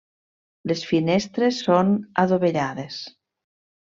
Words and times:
Les 0.69 0.79
finestres 0.91 1.59
són 1.67 1.91
adovellades. 2.23 2.97